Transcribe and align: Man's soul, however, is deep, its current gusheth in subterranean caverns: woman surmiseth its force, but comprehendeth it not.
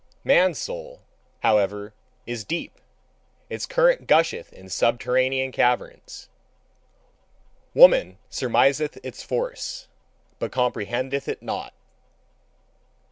Man's 0.23 0.57
soul, 0.57 1.03
however, 1.41 1.93
is 2.25 2.43
deep, 2.43 2.81
its 3.51 3.67
current 3.67 4.07
gusheth 4.07 4.51
in 4.51 4.67
subterranean 4.67 5.51
caverns: 5.51 6.27
woman 7.75 8.17
surmiseth 8.27 8.97
its 9.05 9.21
force, 9.21 9.89
but 10.39 10.51
comprehendeth 10.51 11.27
it 11.27 11.43
not. 11.43 11.75